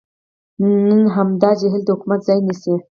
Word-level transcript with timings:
نن 0.85 1.01
همدا 1.15 1.49
جهل 1.61 1.81
د 1.85 1.89
حکمت 1.95 2.19
ځای 2.27 2.39
نیسي. 2.47 2.75